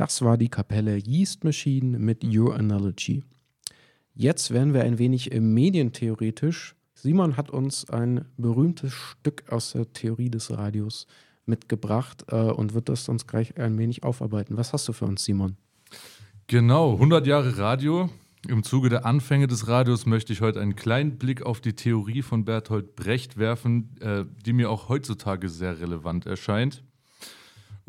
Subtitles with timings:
[0.00, 3.22] Das war die Kapelle Yeast Machine mit Your Analogy.
[4.14, 6.74] Jetzt werden wir ein wenig medientheoretisch.
[6.94, 11.06] Simon hat uns ein berühmtes Stück aus der Theorie des Radios
[11.44, 14.56] mitgebracht äh, und wird das uns gleich ein wenig aufarbeiten.
[14.56, 15.58] Was hast du für uns, Simon?
[16.46, 18.08] Genau, 100 Jahre Radio.
[18.48, 22.22] Im Zuge der Anfänge des Radios möchte ich heute einen kleinen Blick auf die Theorie
[22.22, 26.84] von Bertolt Brecht werfen, äh, die mir auch heutzutage sehr relevant erscheint.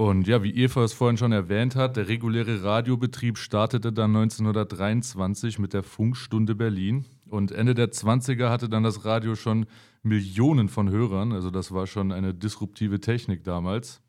[0.00, 5.58] Und ja, wie Eva es vorhin schon erwähnt hat, der reguläre Radiobetrieb startete dann 1923
[5.58, 7.04] mit der Funkstunde Berlin.
[7.28, 9.66] Und Ende der 20er hatte dann das Radio schon
[10.02, 11.32] Millionen von Hörern.
[11.32, 14.00] Also das war schon eine disruptive Technik damals.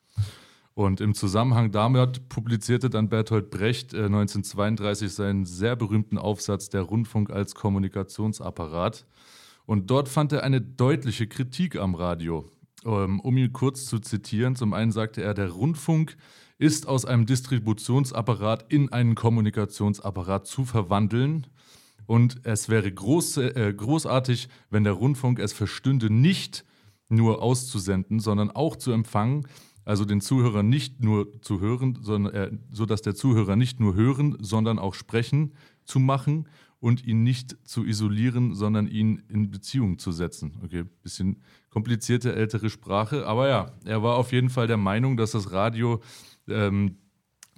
[0.76, 6.84] Und im Zusammenhang damit publizierte dann Bertolt Brecht äh, 1932 seinen sehr berühmten Aufsatz Der
[6.84, 9.06] Rundfunk als Kommunikationsapparat.
[9.66, 12.50] Und dort fand er eine deutliche Kritik am Radio.
[12.86, 16.18] Ähm, um ihn kurz zu zitieren, zum einen sagte er, der Rundfunk
[16.58, 21.48] ist aus einem Distributionsapparat in einen Kommunikationsapparat zu verwandeln.
[22.06, 26.66] Und es wäre groß, äh, großartig, wenn der Rundfunk es verstünde, nicht
[27.10, 29.48] nur auszusenden, sondern auch zu empfangen,
[29.86, 33.96] also den Zuhörer nicht nur zu hören, sondern äh, so dass der Zuhörer nicht nur
[33.96, 36.48] hören, sondern auch sprechen zu machen
[36.82, 40.60] und ihn nicht zu isolieren, sondern ihn in Beziehung zu setzen.
[40.64, 45.32] Okay, bisschen komplizierte ältere Sprache, aber ja, er war auf jeden Fall der Meinung, dass
[45.32, 46.02] das Radio
[46.50, 46.98] ähm,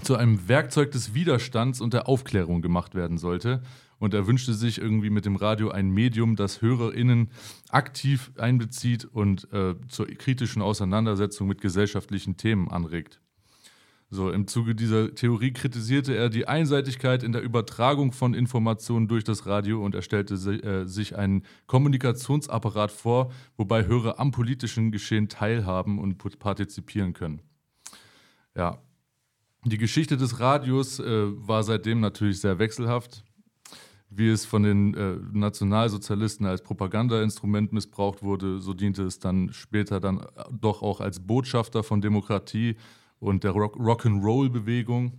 [0.03, 3.63] zu einem Werkzeug des Widerstands und der Aufklärung gemacht werden sollte.
[3.97, 7.31] Und er wünschte sich irgendwie mit dem Radio ein Medium, das HörerInnen
[7.69, 13.21] aktiv einbezieht und äh, zur kritischen Auseinandersetzung mit gesellschaftlichen Themen anregt.
[14.13, 19.23] So, im Zuge dieser Theorie kritisierte er die Einseitigkeit in der Übertragung von Informationen durch
[19.23, 25.29] das Radio und er stellte äh, sich einen Kommunikationsapparat vor, wobei Hörer am politischen Geschehen
[25.29, 27.41] teilhaben und partizipieren können.
[28.55, 28.77] Ja,
[29.65, 31.05] die Geschichte des Radios äh,
[31.47, 33.23] war seitdem natürlich sehr wechselhaft.
[34.11, 39.99] Wie es von den äh, Nationalsozialisten als Propagandainstrument missbraucht wurde, so diente es dann später
[39.99, 42.75] dann äh, doch auch als Botschafter von Demokratie
[43.23, 45.13] und der Rock Rock'n'Roll-Bewegung.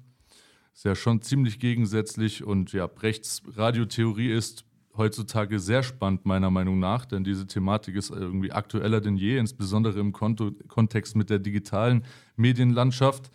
[0.72, 4.65] Ist ja schon ziemlich gegensätzlich und ja, Brechts Radiotheorie ist
[4.97, 9.98] heutzutage sehr spannend, meiner Meinung nach, denn diese Thematik ist irgendwie aktueller denn je, insbesondere
[10.00, 12.04] im Konto Kontext mit der digitalen
[12.37, 13.31] Medienlandschaft.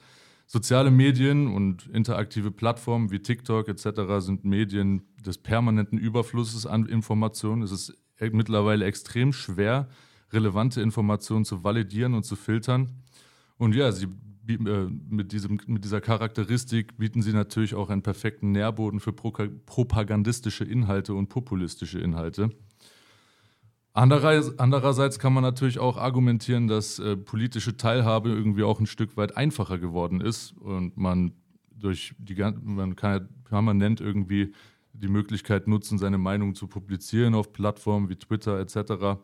[0.46, 4.02] Soziale Medien und interaktive Plattformen wie TikTok etc.
[4.20, 7.62] sind Medien des permanenten Überflusses an Informationen.
[7.62, 9.90] Es ist mittlerweile extrem schwer,
[10.32, 12.90] relevante Informationen zu validieren und zu filtern.
[13.58, 14.10] Und ja, sie äh,
[14.58, 21.14] mit, diesem, mit dieser Charakteristik bieten sie natürlich auch einen perfekten Nährboden für propagandistische Inhalte
[21.14, 22.50] und populistische Inhalte.
[23.94, 29.36] Andererseits kann man natürlich auch argumentieren, dass äh, politische Teilhabe irgendwie auch ein Stück weit
[29.36, 31.34] einfacher geworden ist und man
[31.80, 34.54] durch die man kann ja permanent irgendwie
[34.94, 39.20] die Möglichkeit nutzen, seine Meinung zu publizieren auf Plattformen wie Twitter etc.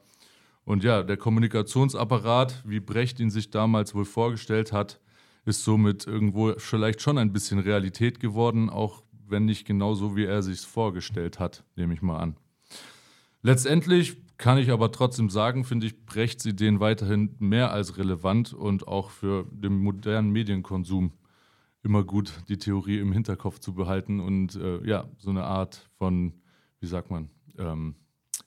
[0.63, 4.99] Und ja, der Kommunikationsapparat, wie Brecht ihn sich damals wohl vorgestellt hat,
[5.45, 10.25] ist somit irgendwo vielleicht schon ein bisschen Realität geworden, auch wenn nicht genau so, wie
[10.25, 12.35] er sich es vorgestellt hat, nehme ich mal an.
[13.41, 18.87] Letztendlich kann ich aber trotzdem sagen, finde ich Brechts Ideen weiterhin mehr als relevant und
[18.87, 21.13] auch für den modernen Medienkonsum
[21.83, 26.33] immer gut, die Theorie im Hinterkopf zu behalten und äh, ja, so eine Art von,
[26.79, 27.95] wie sagt man, ähm,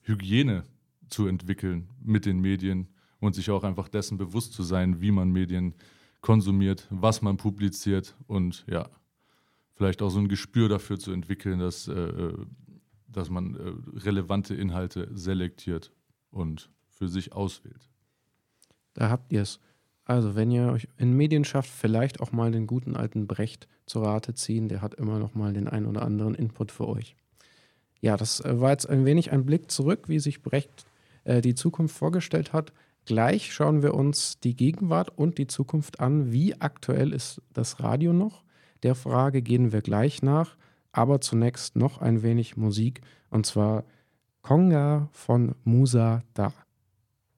[0.03, 0.65] Hygiene
[1.09, 2.89] zu entwickeln mit den Medien
[3.21, 5.75] und sich auch einfach dessen bewusst zu sein, wie man Medien
[6.21, 8.89] konsumiert, was man publiziert und ja,
[9.75, 12.47] vielleicht auch so ein Gespür dafür zu entwickeln, dass, äh, äh,
[13.07, 15.93] dass man äh, relevante Inhalte selektiert
[16.31, 17.89] und für sich auswählt.
[18.95, 19.61] Da habt ihr es.
[20.05, 24.01] Also, wenn ihr euch in Medien schafft, vielleicht auch mal den guten alten Brecht zu
[24.01, 24.69] Rate ziehen.
[24.69, 27.17] Der hat immer noch mal den ein oder anderen Input für euch.
[28.01, 30.87] Ja, das äh, war jetzt ein wenig ein Blick zurück, wie sich Brecht
[31.25, 32.73] äh, die Zukunft vorgestellt hat.
[33.09, 36.31] Gleich schauen wir uns die Gegenwart und die Zukunft an.
[36.31, 38.45] Wie aktuell ist das Radio noch?
[38.83, 40.59] Der Frage gehen wir gleich nach.
[40.93, 43.01] Aber zunächst noch ein wenig Musik
[43.31, 43.85] und zwar
[44.43, 46.53] Konga von Musa Da.